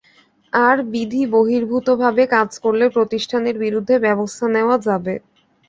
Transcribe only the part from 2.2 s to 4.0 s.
কাজ করলে প্রতিষ্ঠানের বিরুদ্ধে